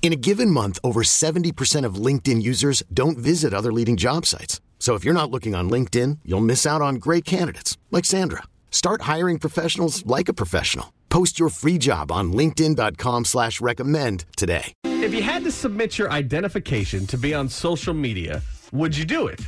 In 0.00 0.12
a 0.12 0.16
given 0.16 0.50
month, 0.50 0.78
over 0.82 1.02
70% 1.02 1.84
of 1.84 1.96
LinkedIn 1.96 2.40
users 2.40 2.82
don't 2.94 3.18
visit 3.18 3.52
other 3.52 3.72
leading 3.72 3.98
job 3.98 4.24
sites. 4.24 4.62
So 4.78 4.94
if 4.94 5.04
you're 5.04 5.12
not 5.12 5.30
looking 5.30 5.54
on 5.54 5.68
LinkedIn, 5.68 6.20
you'll 6.24 6.40
miss 6.40 6.64
out 6.64 6.80
on 6.80 6.94
great 6.94 7.26
candidates 7.26 7.76
like 7.90 8.06
Sandra. 8.06 8.44
Start 8.70 9.02
hiring 9.02 9.38
professionals 9.38 10.06
like 10.06 10.30
a 10.30 10.32
professional. 10.32 10.94
Post 11.10 11.38
your 11.38 11.50
free 11.50 11.76
job 11.78 12.10
on 12.10 12.32
linkedin.com 12.32 13.24
slash 13.26 13.60
recommend 13.60 14.24
today. 14.36 14.72
If 14.84 15.12
you 15.12 15.22
had 15.22 15.42
to 15.44 15.50
submit 15.50 15.98
your 15.98 16.10
identification 16.12 17.06
to 17.08 17.18
be 17.18 17.34
on 17.34 17.48
social 17.48 17.94
media, 17.94 18.42
would 18.72 18.96
you 18.96 19.04
do 19.04 19.26
it? 19.26 19.40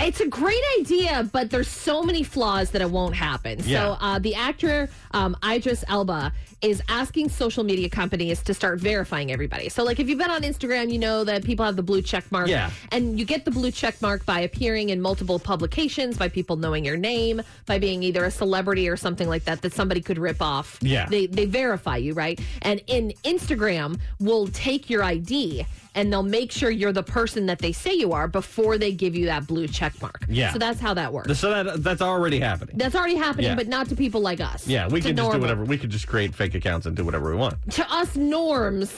It's 0.00 0.20
a 0.20 0.28
great 0.28 0.62
idea, 0.80 1.28
but 1.32 1.50
there's 1.50 1.68
so 1.68 2.02
many 2.02 2.22
flaws 2.22 2.70
that 2.70 2.80
it 2.80 2.90
won't 2.90 3.14
happen. 3.14 3.60
Yeah. 3.62 3.78
So 3.78 3.96
uh, 4.00 4.18
the 4.18 4.34
actor 4.34 4.88
um, 5.12 5.36
Idris 5.44 5.84
Elba 5.86 6.32
is 6.62 6.80
asking 6.88 7.28
social 7.28 7.64
media 7.64 7.88
companies 7.88 8.42
to 8.44 8.54
start 8.54 8.78
verifying 8.78 9.32
everybody. 9.32 9.68
So 9.68 9.82
like 9.82 9.98
if 9.98 10.08
you've 10.08 10.18
been 10.18 10.30
on 10.30 10.42
Instagram, 10.42 10.92
you 10.92 10.98
know 10.98 11.24
that 11.24 11.44
people 11.44 11.64
have 11.64 11.76
the 11.76 11.82
blue 11.82 12.02
check 12.02 12.30
mark. 12.30 12.48
Yeah. 12.48 12.70
And 12.92 13.18
you 13.18 13.24
get 13.24 13.44
the 13.44 13.50
blue 13.50 13.72
check 13.72 14.00
mark 14.00 14.24
by 14.24 14.40
appearing 14.40 14.90
in 14.90 15.00
multiple 15.00 15.38
publications, 15.38 16.16
by 16.16 16.28
people 16.28 16.56
knowing 16.56 16.84
your 16.84 16.96
name, 16.96 17.42
by 17.66 17.78
being 17.78 18.02
either 18.04 18.24
a 18.24 18.30
celebrity 18.30 18.88
or 18.88 18.96
something 18.96 19.28
like 19.28 19.44
that 19.44 19.62
that 19.62 19.72
somebody 19.72 20.00
could 20.00 20.18
rip 20.18 20.40
off. 20.40 20.78
Yeah. 20.80 21.06
They 21.08 21.26
they 21.26 21.46
verify 21.46 21.96
you, 21.96 22.14
right? 22.14 22.40
And 22.62 22.80
in 22.86 23.12
Instagram 23.24 23.98
will 24.20 24.46
take 24.46 24.88
your 24.88 25.02
ID 25.02 25.66
and 25.94 26.10
they'll 26.12 26.22
make 26.22 26.50
sure 26.50 26.70
you're 26.70 26.92
the 26.92 27.02
person 27.02 27.46
that 27.46 27.58
they 27.58 27.72
say 27.72 27.92
you 27.92 28.12
are 28.12 28.26
before 28.26 28.78
they 28.78 28.92
give 28.92 29.14
you 29.14 29.26
that 29.26 29.46
blue 29.46 29.68
check 29.68 30.00
mark. 30.00 30.24
Yeah. 30.28 30.52
So 30.52 30.58
that's 30.58 30.80
how 30.80 30.94
that 30.94 31.12
works. 31.12 31.38
So 31.38 31.50
that 31.50 31.82
that's 31.82 32.00
already 32.00 32.38
happening. 32.40 32.78
That's 32.78 32.94
already 32.94 33.16
happening, 33.16 33.46
Yeah. 33.46 33.54
but 33.56 33.68
not 33.68 33.88
to 33.90 33.96
people 33.96 34.20
like 34.20 34.40
us. 34.40 34.66
Yeah, 34.66 34.88
we 34.88 35.00
can 35.00 35.10
just 35.10 35.16
normal. 35.16 35.34
do 35.34 35.40
whatever. 35.40 35.64
We 35.64 35.76
could 35.76 35.90
just 35.90 36.06
create 36.06 36.34
fake 36.34 36.51
accounts 36.54 36.86
and 36.86 36.96
do 36.96 37.04
whatever 37.04 37.30
we 37.30 37.36
want. 37.36 37.56
To 37.72 37.92
us 37.92 38.16
norms, 38.16 38.90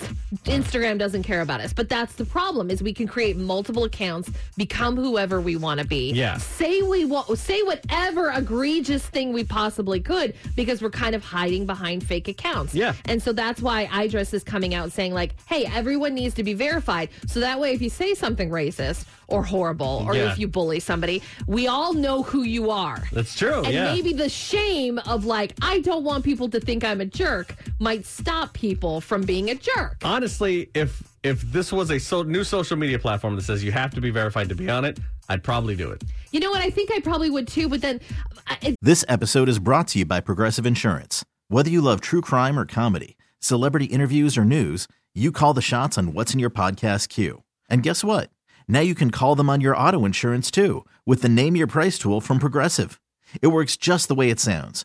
Instagram 0.44 0.98
doesn't 0.98 1.22
care 1.22 1.41
about 1.41 1.60
us. 1.60 1.72
But 1.72 1.88
that's 1.88 2.14
the 2.14 2.24
problem: 2.24 2.70
is 2.70 2.83
we 2.83 2.92
can 2.94 3.06
create 3.06 3.36
multiple 3.36 3.84
accounts, 3.84 4.30
become 4.56 4.97
whoever 4.97 5.41
we 5.41 5.56
want 5.56 5.80
to 5.80 5.86
be. 5.86 6.12
Yeah. 6.12 6.36
Say 6.38 6.82
we 6.82 7.05
want, 7.05 7.38
say 7.38 7.62
whatever 7.62 8.30
egregious 8.30 9.05
thing 9.06 9.32
we 9.32 9.44
possibly 9.44 10.00
could, 10.00 10.34
because 10.56 10.82
we're 10.82 10.91
kind 10.91 11.14
of 11.14 11.22
hiding 11.25 11.66
behind 11.66 12.05
fake 12.05 12.28
accounts. 12.28 12.75
Yeah. 12.75 12.94
And 13.06 13.22
so 13.22 13.32
that's 13.32 13.60
why 13.60 13.88
Idris 13.94 14.34
is 14.34 14.44
coming 14.44 14.75
out 14.75 14.92
saying 14.92 15.12
like, 15.14 15.34
"Hey, 15.47 15.66
everyone 15.66 16.14
needs 16.14 16.34
to 16.34 16.42
be 16.42 16.55
verified." 16.55 17.08
So 17.27 17.41
that 17.41 17.58
way, 17.60 17.72
if 17.72 17.82
you 17.82 17.91
say 17.91 18.14
something 18.14 18.50
racist 18.50 19.06
or 19.27 19.42
horrible, 19.42 20.05
or 20.06 20.14
Yeah. 20.14 20.30
if 20.30 20.38
you 20.38 20.47
bully 20.47 20.81
somebody, 20.81 21.22
we 21.47 21.66
all 21.66 21.94
know 21.94 22.22
who 22.22 22.42
you 22.42 22.71
are. 22.71 23.03
That's 23.10 23.34
true. 23.34 23.62
And 23.65 23.72
yeah. 23.72 23.92
maybe 23.92 24.12
the 24.12 24.28
shame 24.28 24.98
of 24.98 25.25
like, 25.25 25.54
I 25.62 25.81
don't 25.81 26.04
want 26.04 26.25
people 26.25 26.48
to 26.50 26.60
think 26.60 26.84
I'm 26.84 27.00
a 27.00 27.06
jerk 27.06 27.44
might 27.78 28.06
stop 28.06 28.53
people 28.53 29.00
from 29.00 29.22
being 29.22 29.50
a 29.50 29.55
jerk. 29.55 29.97
Honestly, 30.05 30.71
if 30.75 31.03
if 31.22 31.41
this 31.43 31.72
was 31.72 31.91
a 31.91 31.99
so, 31.99 32.22
new 32.22 32.44
social 32.44 32.77
media 32.77 32.99
platform 32.99 33.34
that 33.37 33.43
says 33.43 33.65
you 33.65 33.72
have 33.72 33.93
to 33.94 34.00
be 34.00 34.10
verified 34.10 34.49
to 34.50 34.55
be 34.55 34.69
on 34.69 34.84
it, 34.84 34.99
I'd 35.28 35.43
probably 35.43 35.75
do 35.75 35.91
it. 35.91 36.03
You 36.33 36.41
know 36.41 36.50
what? 36.50 36.60
I 36.60 36.71
think 36.71 36.91
I 36.93 37.00
probably 37.00 37.31
would 37.31 37.49
too, 37.49 37.69
but 37.69 37.81
then 37.81 38.00
uh, 38.49 38.56
it, 38.62 38.77
This 38.83 39.04
episode 39.09 39.49
is 39.49 39.59
brought 39.59 39.88
to 39.88 40.00
you 40.00 40.04
by 40.04 40.21
Progressive 40.21 40.66
Insurance. 40.66 41.25
Whether 41.49 41.71
you 41.71 41.81
love 41.81 42.00
true 42.00 42.21
crime 42.21 42.59
or 42.59 42.66
comedy, 42.66 43.16
celebrity 43.38 43.87
interviews 43.87 44.37
or 44.37 44.44
news, 44.44 44.87
you 45.15 45.33
call 45.33 45.54
the 45.54 45.62
shots 45.62 45.97
on 45.97 46.12
what's 46.12 46.34
in 46.34 46.41
your 46.41 46.50
podcast 46.50 47.09
queue. 47.09 47.43
And 47.71 47.83
guess 47.83 48.04
what? 48.04 48.31
Now 48.69 48.81
you 48.81 48.94
can 48.94 49.10
call 49.10 49.34
them 49.34 49.49
on 49.49 49.60
your 49.60 49.77
auto 49.77 50.04
insurance 50.04 50.50
too 50.50 50.84
with 51.06 51.22
the 51.22 51.28
Name 51.28 51.56
Your 51.56 51.66
Price 51.66 51.99
tool 51.99 52.21
from 52.21 52.38
Progressive. 52.38 53.00
It 53.41 53.49
works 53.49 53.77
just 53.77 54.09
the 54.09 54.15
way 54.15 54.31
it 54.31 54.41
sounds. 54.41 54.84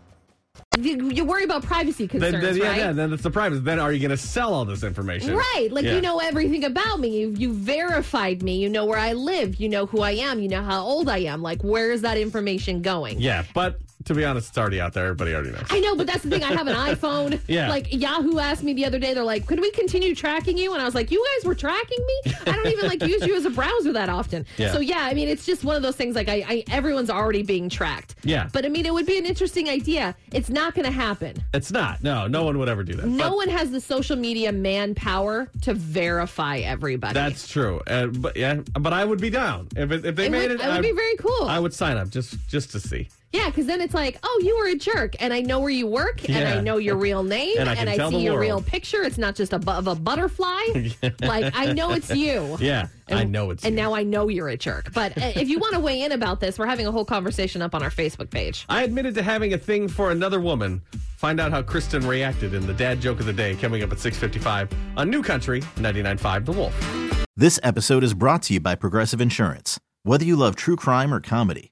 You, 0.79 1.09
you 1.09 1.25
worry 1.25 1.43
about 1.43 1.63
privacy 1.63 2.05
Then, 2.07 2.21
concerns, 2.31 2.43
then, 2.43 2.55
yeah, 2.57 2.69
right? 2.69 2.77
yeah, 2.77 2.91
then 2.93 3.11
it's 3.11 3.23
the 3.23 3.29
privacy. 3.29 3.61
Then 3.61 3.77
are 3.77 3.91
you 3.91 3.99
going 3.99 4.11
to 4.11 4.17
sell 4.17 4.53
all 4.53 4.63
this 4.63 4.83
information? 4.83 5.35
Right, 5.35 5.67
like 5.69 5.83
Yeah. 5.83 5.95
you 5.95 6.01
know 6.01 6.19
everything 6.19 6.63
about 6.63 6.99
me. 7.01 7.19
You 7.19 7.29
you 7.31 7.53
verified 7.53 8.41
me. 8.41 8.55
You 8.57 8.69
know 8.69 8.85
where 8.85 8.97
I 8.97 9.11
live. 9.11 9.55
You 9.59 9.67
know 9.67 9.85
who 9.85 10.01
I 10.01 10.11
am. 10.11 10.39
You 10.39 10.47
know 10.47 10.63
how 10.63 10.81
old 10.81 11.09
I 11.09 11.19
am. 11.19 11.41
Like 11.41 11.61
where 11.61 11.91
is 11.91 12.01
that 12.03 12.17
information 12.17 12.81
going? 12.81 13.19
Yeah, 13.19 13.43
but 13.53 13.79
to 14.05 14.13
be 14.13 14.25
honest, 14.25 14.49
it's 14.49 14.57
already 14.57 14.79
out 14.81 14.93
there. 14.93 15.05
Everybody 15.05 15.33
already 15.33 15.51
knows. 15.51 15.65
I 15.69 15.79
know, 15.79 15.95
but 15.95 16.07
that's 16.07 16.23
the 16.23 16.29
thing. 16.29 16.43
I 16.43 16.53
have 16.53 16.67
an 16.67 16.75
iPhone. 16.95 17.39
Yeah. 17.47 17.69
Like 17.69 17.91
Yahoo 17.91 18.39
asked 18.39 18.63
me 18.63 18.73
the 18.73 18.85
other 18.85 18.99
day, 18.99 19.13
they're 19.13 19.23
like, 19.23 19.45
"Could 19.47 19.59
we 19.59 19.71
continue 19.71 20.15
tracking 20.15 20.57
you?" 20.57 20.73
And 20.73 20.81
I 20.81 20.85
was 20.85 20.95
like, 20.95 21.11
"You 21.11 21.25
guys 21.37 21.45
were 21.47 21.55
tracking 21.55 21.99
me? 22.05 22.33
I 22.47 22.51
don't 22.55 22.67
even 22.67 22.87
like 22.87 23.01
use 23.03 23.25
you 23.25 23.35
as 23.35 23.45
a 23.45 23.49
browser 23.49 23.93
that 23.93 24.09
often." 24.09 24.45
Yeah. 24.57 24.71
So 24.73 24.79
yeah, 24.79 24.99
I 25.01 25.13
mean, 25.13 25.27
it's 25.27 25.45
just 25.45 25.63
one 25.63 25.75
of 25.75 25.81
those 25.81 25.95
things. 25.95 26.15
Like, 26.15 26.29
I, 26.29 26.45
I 26.47 26.63
everyone's 26.71 27.09
already 27.09 27.43
being 27.43 27.69
tracked. 27.69 28.15
Yeah. 28.23 28.49
But 28.53 28.65
I 28.65 28.69
mean, 28.69 28.85
it 28.85 28.93
would 28.93 29.05
be 29.05 29.17
an 29.17 29.25
interesting 29.25 29.69
idea. 29.69 30.15
It's 30.31 30.49
not 30.49 30.73
going 30.75 30.85
to 30.85 30.91
happen. 30.91 31.43
It's 31.53 31.71
not. 31.71 32.03
No, 32.03 32.27
no 32.27 32.43
one 32.43 32.57
would 32.59 32.69
ever 32.69 32.83
do 32.83 32.93
that. 32.95 33.05
No 33.07 33.29
But 33.29 33.35
one 33.37 33.49
has 33.49 33.71
the 33.71 33.81
social 33.81 34.15
media 34.15 34.51
manpower 34.51 35.49
to 35.61 35.73
verify 35.73 36.57
everybody. 36.59 37.13
That's 37.13 37.47
true. 37.47 37.81
Uh, 37.87 38.07
but 38.07 38.35
yeah, 38.37 38.55
but 38.79 38.93
I 38.93 39.05
would 39.05 39.19
be 39.21 39.29
down 39.29 39.67
if 39.75 39.91
it, 39.91 40.05
if 40.05 40.15
they 40.15 40.25
It 40.27 40.31
made 40.31 40.41
would- 40.49 40.51
it. 40.51 40.61
it 40.61 40.67
would 40.67 40.77
I- 40.77 40.81
be 40.81 40.91
very 40.91 41.15
cool. 41.17 41.43
I 41.47 41.59
would 41.59 41.73
sign 41.73 41.97
up 41.97 42.09
just 42.09 42.35
just 42.47 42.71
to 42.71 42.79
see. 42.79 43.09
Yeah, 43.33 43.47
because 43.47 43.65
then 43.65 43.79
it's 43.79 43.93
like, 43.93 44.17
oh, 44.23 44.41
you 44.43 44.57
were 44.57 44.67
a 44.67 44.75
jerk, 44.75 45.15
and 45.21 45.31
I 45.33 45.39
know 45.39 45.59
where 45.61 45.69
you 45.69 45.87
work, 45.87 46.27
and 46.27 46.37
Yeah. 46.39 46.55
I 46.55 46.59
know 46.61 46.77
your 46.77 46.97
real 46.97 47.23
name, 47.23 47.55
And 47.59 47.69
I 47.69 47.75
can 47.75 47.87
tell 47.95 48.09
see 48.11 48.17
the 48.17 48.23
your 48.23 48.33
world. 48.33 48.41
real 48.41 48.61
picture. 48.61 49.03
It's 49.03 49.17
not 49.17 49.35
just 49.35 49.53
a 49.53 49.59
bu- 49.59 49.71
of 49.71 49.87
a 49.87 49.95
butterfly. 49.95 50.59
like 51.21 51.53
I 51.55 51.71
know 51.71 51.91
it's 51.93 52.09
you. 52.13 52.57
Yeah, 52.59 52.87
I 53.09 53.23
know 53.23 53.51
it's. 53.51 53.63
And 53.63 53.73
you. 53.75 53.81
now 53.81 53.93
I 53.95 54.03
know 54.03 54.27
you're 54.27 54.49
a 54.49 54.57
jerk. 54.57 54.91
But 54.93 55.17
uh, 55.17 55.31
if 55.35 55.47
you 55.47 55.59
want 55.59 55.75
to 55.75 55.79
weigh 55.79 56.01
in 56.01 56.11
about 56.11 56.41
this, 56.41 56.59
we're 56.59 56.65
having 56.65 56.87
a 56.87 56.91
whole 56.91 57.05
conversation 57.05 57.61
up 57.61 57.73
on 57.73 57.81
our 57.81 57.89
Facebook 57.89 58.29
page. 58.29 58.65
I 58.67 58.83
admitted 58.83 59.15
to 59.15 59.23
having 59.23 59.53
a 59.53 59.57
thing 59.57 59.87
for 59.87 60.11
another 60.11 60.39
woman 60.41 60.81
Find 61.17 61.39
out 61.39 61.51
how 61.51 61.61
Kristen 61.61 62.07
reacted 62.07 62.55
in 62.55 62.65
the 62.65 62.73
dad 62.73 62.99
joke 62.99 63.19
of 63.19 63.27
the 63.27 63.33
day 63.33 63.53
coming 63.55 63.83
up 63.83 63.91
at 63.91 63.99
6:55 63.99 64.69
on 64.97 65.09
New 65.11 65.21
Country 65.21 65.61
99.5 65.77 66.45
The 66.45 66.51
Wolf. 66.51 67.25
This 67.37 67.59
episode 67.61 68.03
is 68.03 68.15
brought 68.15 68.41
to 68.43 68.55
you 68.55 68.59
by 68.59 68.73
Progressive 68.73 69.21
Insurance. 69.21 69.79
Whether 70.01 70.25
you 70.25 70.35
love 70.35 70.55
true 70.55 70.75
crime 70.75 71.13
or 71.13 71.19
comedy, 71.19 71.71